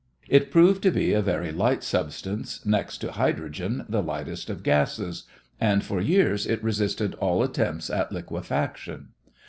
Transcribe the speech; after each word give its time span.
It 0.27 0.49
proved 0.49 0.81
to 0.81 0.89
be 0.89 1.13
a 1.13 1.21
very 1.21 1.51
light 1.51 1.83
substance, 1.83 2.65
next 2.65 2.97
to 3.01 3.11
hydrogen 3.11 3.85
the 3.87 4.01
lightest 4.01 4.49
of 4.49 4.63
gases, 4.63 5.25
and 5.59 5.83
for 5.83 6.01
years 6.01 6.47
it 6.47 6.63
resisted 6.63 7.13
all 7.19 7.43
attempts 7.43 7.87
at 7.91 8.11
liquefaction. 8.11 9.09